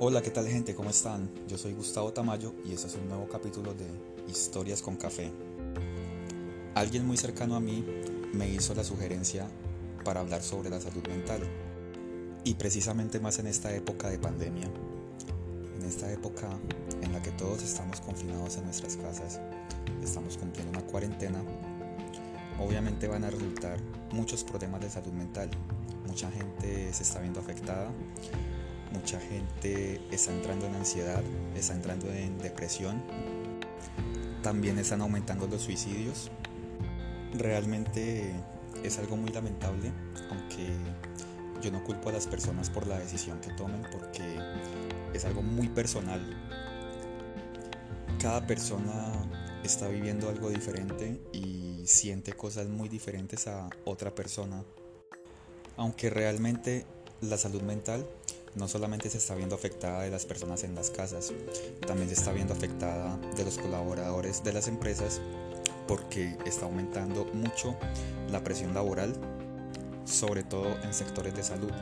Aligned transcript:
Hola, 0.00 0.22
¿qué 0.22 0.30
tal 0.30 0.46
gente? 0.46 0.76
¿Cómo 0.76 0.90
están? 0.90 1.28
Yo 1.48 1.58
soy 1.58 1.72
Gustavo 1.72 2.12
Tamayo 2.12 2.54
y 2.64 2.72
este 2.72 2.86
es 2.86 2.94
un 2.94 3.08
nuevo 3.08 3.26
capítulo 3.26 3.74
de 3.74 3.84
Historias 4.30 4.80
con 4.80 4.94
Café. 4.94 5.32
Alguien 6.76 7.04
muy 7.04 7.16
cercano 7.16 7.56
a 7.56 7.60
mí 7.60 7.84
me 8.32 8.48
hizo 8.48 8.76
la 8.76 8.84
sugerencia 8.84 9.48
para 10.04 10.20
hablar 10.20 10.40
sobre 10.40 10.70
la 10.70 10.80
salud 10.80 11.04
mental 11.08 11.40
y 12.44 12.54
precisamente 12.54 13.18
más 13.18 13.40
en 13.40 13.48
esta 13.48 13.74
época 13.74 14.08
de 14.08 14.20
pandemia, 14.20 14.70
en 15.76 15.84
esta 15.84 16.12
época 16.12 16.48
en 17.02 17.12
la 17.12 17.20
que 17.20 17.32
todos 17.32 17.64
estamos 17.64 18.00
confinados 18.00 18.56
en 18.56 18.66
nuestras 18.66 18.96
casas, 18.98 19.40
estamos 20.00 20.36
cumpliendo 20.36 20.78
una 20.78 20.86
cuarentena, 20.86 21.42
obviamente 22.60 23.08
van 23.08 23.24
a 23.24 23.30
resultar 23.30 23.78
muchos 24.12 24.44
problemas 24.44 24.80
de 24.80 24.90
salud 24.90 25.12
mental, 25.12 25.50
mucha 26.06 26.30
gente 26.30 26.92
se 26.92 27.02
está 27.02 27.18
viendo 27.18 27.40
afectada 27.40 27.90
mucha 28.92 29.20
gente 29.20 30.00
está 30.10 30.32
entrando 30.32 30.66
en 30.66 30.74
ansiedad, 30.74 31.22
está 31.54 31.74
entrando 31.74 32.10
en 32.12 32.38
depresión, 32.38 33.02
también 34.42 34.78
están 34.78 35.00
aumentando 35.00 35.46
los 35.46 35.62
suicidios. 35.62 36.30
Realmente 37.34 38.32
es 38.82 38.98
algo 38.98 39.16
muy 39.16 39.30
lamentable, 39.30 39.92
aunque 40.30 40.68
yo 41.62 41.70
no 41.70 41.82
culpo 41.84 42.08
a 42.08 42.12
las 42.12 42.26
personas 42.26 42.70
por 42.70 42.86
la 42.86 42.98
decisión 42.98 43.40
que 43.40 43.52
tomen 43.52 43.82
porque 43.90 44.38
es 45.12 45.24
algo 45.24 45.42
muy 45.42 45.68
personal. 45.68 46.20
Cada 48.20 48.46
persona 48.46 49.12
está 49.64 49.88
viviendo 49.88 50.28
algo 50.28 50.50
diferente 50.50 51.20
y 51.32 51.82
siente 51.86 52.32
cosas 52.32 52.68
muy 52.68 52.88
diferentes 52.88 53.46
a 53.46 53.68
otra 53.84 54.14
persona. 54.14 54.64
Aunque 55.76 56.10
realmente 56.10 56.84
la 57.20 57.36
salud 57.36 57.62
mental 57.62 58.08
no 58.54 58.68
solamente 58.68 59.10
se 59.10 59.18
está 59.18 59.34
viendo 59.34 59.54
afectada 59.54 60.02
de 60.02 60.10
las 60.10 60.26
personas 60.26 60.64
en 60.64 60.74
las 60.74 60.90
casas, 60.90 61.32
también 61.86 62.08
se 62.08 62.14
está 62.14 62.32
viendo 62.32 62.54
afectada 62.54 63.18
de 63.36 63.44
los 63.44 63.58
colaboradores 63.58 64.42
de 64.42 64.52
las 64.52 64.68
empresas 64.68 65.20
porque 65.86 66.36
está 66.44 66.66
aumentando 66.66 67.24
mucho 67.32 67.76
la 68.30 68.44
presión 68.44 68.74
laboral, 68.74 69.14
sobre 70.04 70.42
todo 70.42 70.68
en 70.82 70.92
sectores 70.92 71.34
de 71.34 71.42
salud. 71.42 71.72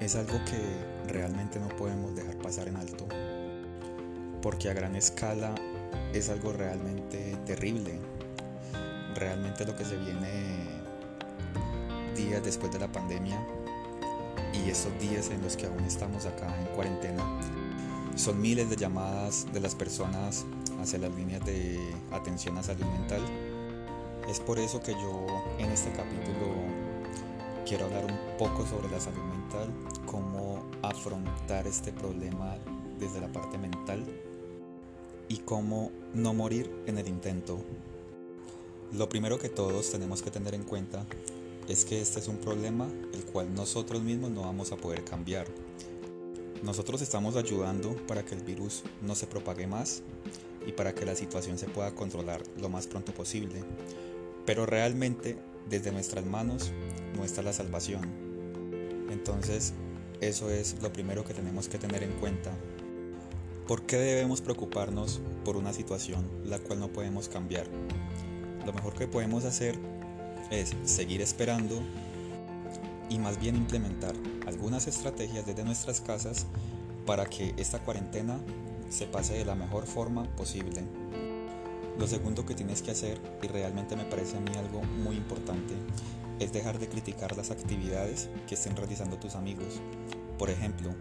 Es 0.00 0.16
algo 0.16 0.40
que 0.44 1.12
realmente 1.12 1.60
no 1.60 1.68
podemos 1.76 2.14
dejar 2.14 2.36
pasar 2.38 2.68
en 2.68 2.76
alto, 2.76 3.06
porque 4.40 4.70
a 4.70 4.74
gran 4.74 4.96
escala 4.96 5.54
es 6.12 6.28
algo 6.28 6.52
realmente 6.52 7.36
terrible. 7.46 7.98
Realmente 9.14 9.64
lo 9.64 9.76
que 9.76 9.84
se 9.84 9.96
viene 9.96 10.82
días 12.16 12.42
después 12.42 12.72
de 12.72 12.78
la 12.78 12.90
pandemia 12.90 13.38
y 14.52 14.70
estos 14.70 14.98
días 15.00 15.30
en 15.30 15.42
los 15.42 15.56
que 15.56 15.66
aún 15.66 15.80
estamos 15.84 16.26
acá 16.26 16.54
en 16.60 16.66
cuarentena 16.74 17.24
son 18.14 18.40
miles 18.40 18.68
de 18.68 18.76
llamadas 18.76 19.46
de 19.52 19.60
las 19.60 19.74
personas 19.74 20.44
hacia 20.80 20.98
las 20.98 21.14
líneas 21.14 21.44
de 21.44 21.78
atención 22.10 22.58
a 22.58 22.62
salud 22.62 22.84
mental. 22.84 23.22
Es 24.28 24.40
por 24.40 24.58
eso 24.58 24.80
que 24.80 24.92
yo 24.92 25.26
en 25.58 25.70
este 25.70 25.90
capítulo 25.92 26.52
quiero 27.66 27.86
hablar 27.86 28.04
un 28.04 28.36
poco 28.38 28.66
sobre 28.66 28.90
la 28.90 29.00
salud 29.00 29.22
mental, 29.22 29.72
cómo 30.06 30.62
afrontar 30.82 31.66
este 31.66 31.92
problema 31.92 32.56
desde 32.98 33.20
la 33.20 33.32
parte 33.32 33.56
mental 33.56 34.04
y 35.28 35.38
cómo 35.38 35.90
no 36.12 36.34
morir 36.34 36.70
en 36.86 36.98
el 36.98 37.08
intento. 37.08 37.58
Lo 38.92 39.08
primero 39.08 39.38
que 39.38 39.48
todos 39.48 39.90
tenemos 39.90 40.20
que 40.22 40.30
tener 40.30 40.54
en 40.54 40.64
cuenta 40.64 41.06
es 41.72 41.86
que 41.86 42.02
este 42.02 42.20
es 42.20 42.28
un 42.28 42.36
problema 42.36 42.86
el 43.14 43.24
cual 43.24 43.54
nosotros 43.54 44.02
mismos 44.02 44.30
no 44.30 44.42
vamos 44.42 44.72
a 44.72 44.76
poder 44.76 45.04
cambiar. 45.04 45.46
Nosotros 46.62 47.00
estamos 47.00 47.34
ayudando 47.34 47.96
para 48.06 48.22
que 48.26 48.34
el 48.34 48.42
virus 48.42 48.82
no 49.00 49.14
se 49.14 49.26
propague 49.26 49.66
más 49.66 50.02
y 50.66 50.72
para 50.72 50.94
que 50.94 51.06
la 51.06 51.16
situación 51.16 51.56
se 51.56 51.68
pueda 51.68 51.94
controlar 51.94 52.42
lo 52.60 52.68
más 52.68 52.86
pronto 52.86 53.14
posible. 53.14 53.64
Pero 54.44 54.66
realmente 54.66 55.38
desde 55.70 55.92
nuestras 55.92 56.26
manos 56.26 56.70
no 57.16 57.24
está 57.24 57.40
la 57.40 57.54
salvación. 57.54 58.02
Entonces 59.10 59.72
eso 60.20 60.50
es 60.50 60.76
lo 60.82 60.92
primero 60.92 61.24
que 61.24 61.32
tenemos 61.32 61.70
que 61.70 61.78
tener 61.78 62.02
en 62.02 62.12
cuenta. 62.20 62.52
¿Por 63.66 63.86
qué 63.86 63.96
debemos 63.96 64.42
preocuparnos 64.42 65.22
por 65.42 65.56
una 65.56 65.72
situación 65.72 66.28
la 66.44 66.58
cual 66.58 66.80
no 66.80 66.92
podemos 66.92 67.30
cambiar? 67.30 67.66
Lo 68.66 68.74
mejor 68.74 68.92
que 68.92 69.08
podemos 69.08 69.46
hacer 69.46 69.78
es 70.52 70.74
seguir 70.84 71.20
esperando 71.22 71.82
y 73.08 73.18
más 73.18 73.38
bien 73.38 73.56
implementar 73.56 74.14
algunas 74.46 74.86
estrategias 74.86 75.46
desde 75.46 75.64
nuestras 75.64 76.00
casas 76.00 76.46
para 77.06 77.26
que 77.26 77.54
esta 77.56 77.78
cuarentena 77.80 78.38
se 78.88 79.06
pase 79.06 79.34
de 79.34 79.44
la 79.44 79.54
mejor 79.54 79.86
forma 79.86 80.24
posible. 80.36 80.82
Lo 81.98 82.06
segundo 82.06 82.46
que 82.46 82.54
tienes 82.54 82.82
que 82.82 82.90
hacer, 82.90 83.20
y 83.42 83.46
realmente 83.48 83.96
me 83.96 84.04
parece 84.04 84.36
a 84.36 84.40
mí 84.40 84.52
algo 84.56 84.82
muy 84.82 85.16
importante, 85.16 85.74
es 86.38 86.52
dejar 86.52 86.78
de 86.78 86.88
criticar 86.88 87.36
las 87.36 87.50
actividades 87.50 88.28
que 88.46 88.54
estén 88.54 88.76
realizando 88.76 89.18
tus 89.18 89.34
amigos. 89.34 89.80
Por 90.38 90.50
ejemplo, 90.50 90.94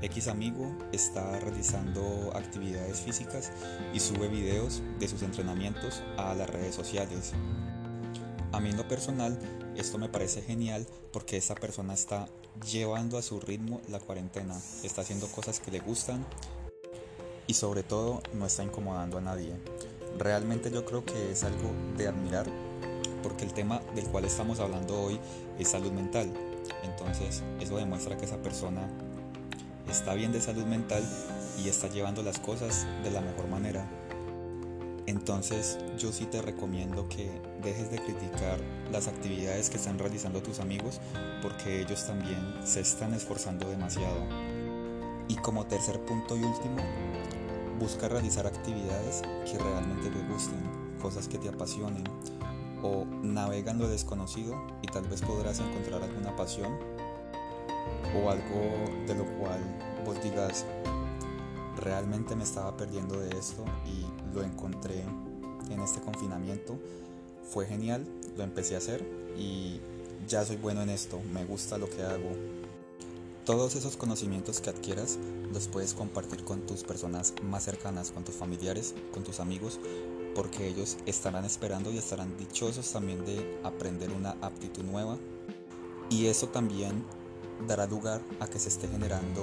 X 0.00 0.28
amigo 0.28 0.76
está 0.90 1.38
realizando 1.38 2.32
actividades 2.34 3.00
físicas 3.00 3.52
y 3.94 4.00
sube 4.00 4.28
videos 4.28 4.82
de 4.98 5.06
sus 5.06 5.22
entrenamientos 5.22 6.02
a 6.16 6.34
las 6.34 6.50
redes 6.50 6.74
sociales. 6.74 7.32
A 8.52 8.60
mí 8.60 8.68
en 8.68 8.76
lo 8.76 8.86
personal 8.86 9.38
esto 9.76 9.96
me 9.96 10.10
parece 10.10 10.42
genial 10.42 10.86
porque 11.10 11.38
esta 11.38 11.54
persona 11.54 11.94
está 11.94 12.28
llevando 12.70 13.16
a 13.16 13.22
su 13.22 13.40
ritmo 13.40 13.80
la 13.88 13.98
cuarentena, 13.98 14.60
está 14.82 15.00
haciendo 15.00 15.26
cosas 15.28 15.58
que 15.58 15.70
le 15.70 15.80
gustan 15.80 16.24
y 17.46 17.54
sobre 17.54 17.82
todo 17.82 18.22
no 18.34 18.44
está 18.44 18.62
incomodando 18.62 19.16
a 19.16 19.22
nadie. 19.22 19.54
Realmente 20.18 20.70
yo 20.70 20.84
creo 20.84 21.02
que 21.02 21.32
es 21.32 21.44
algo 21.44 21.70
de 21.96 22.08
admirar 22.08 22.46
porque 23.22 23.44
el 23.44 23.54
tema 23.54 23.80
del 23.94 24.04
cual 24.08 24.26
estamos 24.26 24.60
hablando 24.60 25.00
hoy 25.00 25.18
es 25.58 25.68
salud 25.68 25.90
mental. 25.90 26.30
Entonces 26.82 27.42
eso 27.58 27.76
demuestra 27.76 28.18
que 28.18 28.26
esa 28.26 28.36
persona 28.36 28.86
está 29.90 30.12
bien 30.12 30.30
de 30.30 30.42
salud 30.42 30.64
mental 30.64 31.02
y 31.64 31.70
está 31.70 31.88
llevando 31.88 32.22
las 32.22 32.38
cosas 32.38 32.86
de 33.02 33.10
la 33.10 33.22
mejor 33.22 33.48
manera. 33.48 33.88
Entonces 35.12 35.76
yo 35.98 36.10
sí 36.10 36.24
te 36.24 36.40
recomiendo 36.40 37.06
que 37.06 37.30
dejes 37.62 37.90
de 37.90 37.98
criticar 37.98 38.58
las 38.90 39.08
actividades 39.08 39.68
que 39.68 39.76
están 39.76 39.98
realizando 39.98 40.42
tus 40.42 40.58
amigos 40.58 41.02
porque 41.42 41.82
ellos 41.82 42.06
también 42.06 42.38
se 42.64 42.80
están 42.80 43.12
esforzando 43.12 43.68
demasiado. 43.68 44.26
Y 45.28 45.34
como 45.36 45.66
tercer 45.66 46.00
punto 46.06 46.34
y 46.34 46.42
último, 46.42 46.76
busca 47.78 48.08
realizar 48.08 48.46
actividades 48.46 49.20
que 49.44 49.58
realmente 49.58 50.08
te 50.08 50.32
gusten, 50.32 50.58
cosas 50.98 51.28
que 51.28 51.36
te 51.36 51.50
apasionen 51.50 52.04
o 52.82 53.04
navega 53.22 53.72
en 53.72 53.80
lo 53.80 53.88
desconocido 53.88 54.66
y 54.80 54.86
tal 54.86 55.06
vez 55.08 55.20
podrás 55.20 55.60
encontrar 55.60 56.02
alguna 56.02 56.34
pasión 56.36 56.72
o 58.16 58.30
algo 58.30 59.04
de 59.06 59.14
lo 59.14 59.26
cual 59.36 59.60
vos 60.06 60.16
digas, 60.22 60.64
realmente 61.82 62.36
me 62.36 62.44
estaba 62.44 62.76
perdiendo 62.76 63.18
de 63.20 63.36
esto 63.38 63.64
y 63.86 64.34
lo 64.34 64.42
encontré 64.42 65.04
en 65.70 65.80
este 65.80 66.00
confinamiento. 66.00 66.78
Fue 67.42 67.66
genial, 67.66 68.06
lo 68.36 68.44
empecé 68.44 68.74
a 68.74 68.78
hacer 68.78 69.04
y 69.36 69.80
ya 70.28 70.44
soy 70.44 70.56
bueno 70.56 70.82
en 70.82 70.90
esto, 70.90 71.20
me 71.32 71.44
gusta 71.44 71.78
lo 71.78 71.90
que 71.90 72.02
hago. 72.02 72.30
Todos 73.44 73.74
esos 73.74 73.96
conocimientos 73.96 74.60
que 74.60 74.70
adquieras 74.70 75.18
los 75.52 75.66
puedes 75.66 75.94
compartir 75.94 76.44
con 76.44 76.60
tus 76.60 76.84
personas 76.84 77.34
más 77.42 77.64
cercanas, 77.64 78.12
con 78.12 78.24
tus 78.24 78.36
familiares, 78.36 78.94
con 79.12 79.24
tus 79.24 79.40
amigos, 79.40 79.80
porque 80.36 80.68
ellos 80.68 80.96
estarán 81.06 81.44
esperando 81.44 81.90
y 81.90 81.98
estarán 81.98 82.36
dichosos 82.38 82.92
también 82.92 83.24
de 83.24 83.60
aprender 83.64 84.10
una 84.12 84.36
aptitud 84.40 84.84
nueva. 84.84 85.18
Y 86.08 86.26
eso 86.26 86.48
también 86.48 87.04
dará 87.66 87.86
lugar 87.86 88.20
a 88.38 88.46
que 88.46 88.60
se 88.60 88.68
esté 88.68 88.86
generando 88.86 89.42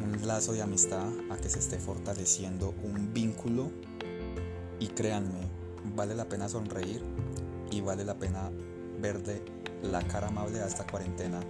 un 0.00 0.26
lazo 0.26 0.52
de 0.52 0.62
amistad, 0.62 1.06
a 1.30 1.36
que 1.36 1.48
se 1.48 1.58
esté 1.58 1.78
fortaleciendo 1.78 2.74
un 2.82 3.12
vínculo 3.12 3.70
y 4.78 4.88
créanme, 4.88 5.48
vale 5.94 6.14
la 6.14 6.28
pena 6.28 6.48
sonreír 6.48 7.02
y 7.70 7.80
vale 7.80 8.04
la 8.04 8.18
pena 8.18 8.50
verle 9.00 9.42
la 9.82 10.02
cara 10.02 10.28
amable 10.28 10.60
a 10.60 10.66
esta 10.66 10.86
cuarentena. 10.86 11.40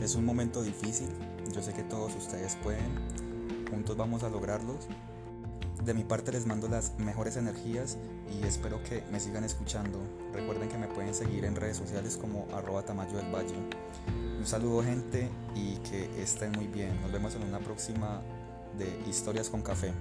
Es 0.00 0.14
un 0.14 0.24
momento 0.24 0.62
difícil, 0.62 1.08
yo 1.54 1.62
sé 1.62 1.72
que 1.72 1.82
todos 1.82 2.14
ustedes 2.16 2.56
pueden, 2.56 2.90
juntos 3.70 3.96
vamos 3.96 4.22
a 4.22 4.28
lograrlos. 4.28 4.88
De 5.84 5.94
mi 5.94 6.04
parte 6.04 6.32
les 6.32 6.46
mando 6.46 6.68
las 6.68 6.98
mejores 6.98 7.36
energías 7.36 7.96
y 8.30 8.44
espero 8.44 8.82
que 8.82 9.02
me 9.12 9.20
sigan 9.20 9.44
escuchando. 9.44 10.00
Recuerden 10.32 10.68
que 10.68 10.78
me 10.78 10.88
pueden 10.88 11.14
seguir 11.14 11.44
en 11.44 11.54
redes 11.54 11.76
sociales 11.76 12.16
como 12.16 12.46
arroba 12.52 12.82
tamayo 12.82 13.16
del 13.16 13.32
valle. 13.32 13.54
Un 14.38 14.46
saludo 14.46 14.82
gente 14.82 15.28
y 15.54 15.76
que 15.88 16.22
estén 16.22 16.52
muy 16.52 16.66
bien. 16.66 17.00
Nos 17.02 17.12
vemos 17.12 17.34
en 17.34 17.42
una 17.42 17.60
próxima 17.60 18.22
de 18.76 18.88
Historias 19.08 19.48
con 19.48 19.62
Café. 19.62 19.92